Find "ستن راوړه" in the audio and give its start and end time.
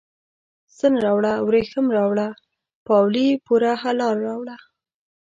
0.75-1.33